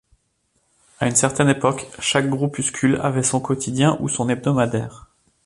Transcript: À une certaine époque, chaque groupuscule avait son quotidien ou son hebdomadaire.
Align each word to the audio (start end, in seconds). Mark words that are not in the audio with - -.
À 0.99 1.05
une 1.07 1.15
certaine 1.15 1.47
époque, 1.49 1.85
chaque 1.99 2.27
groupuscule 2.27 2.99
avait 3.03 3.21
son 3.21 3.39
quotidien 3.39 3.97
ou 3.99 4.09
son 4.09 4.29
hebdomadaire. 4.29 5.11